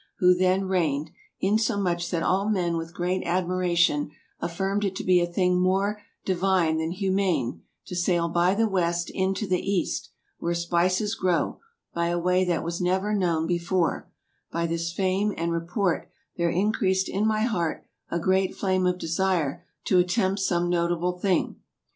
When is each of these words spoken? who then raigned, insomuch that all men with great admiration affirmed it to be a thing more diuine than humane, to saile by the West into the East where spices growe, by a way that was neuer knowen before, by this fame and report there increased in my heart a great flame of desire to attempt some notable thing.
who 0.17 0.33
then 0.33 0.65
raigned, 0.65 1.11
insomuch 1.41 2.09
that 2.09 2.23
all 2.23 2.49
men 2.49 2.75
with 2.75 2.91
great 2.91 3.21
admiration 3.23 4.09
affirmed 4.39 4.83
it 4.83 4.95
to 4.95 5.03
be 5.03 5.19
a 5.21 5.27
thing 5.31 5.59
more 5.59 6.01
diuine 6.25 6.79
than 6.79 6.89
humane, 6.89 7.61
to 7.85 7.93
saile 7.93 8.27
by 8.27 8.55
the 8.55 8.67
West 8.67 9.11
into 9.11 9.45
the 9.45 9.59
East 9.61 10.09
where 10.39 10.55
spices 10.55 11.13
growe, 11.15 11.59
by 11.93 12.07
a 12.07 12.17
way 12.17 12.43
that 12.43 12.63
was 12.63 12.81
neuer 12.81 13.13
knowen 13.13 13.45
before, 13.45 14.09
by 14.51 14.65
this 14.65 14.91
fame 14.91 15.35
and 15.37 15.51
report 15.51 16.09
there 16.35 16.49
increased 16.49 17.07
in 17.07 17.27
my 17.27 17.43
heart 17.43 17.85
a 18.09 18.17
great 18.17 18.55
flame 18.55 18.87
of 18.87 18.97
desire 18.97 19.63
to 19.83 19.99
attempt 19.99 20.39
some 20.39 20.67
notable 20.67 21.19
thing. 21.19 21.57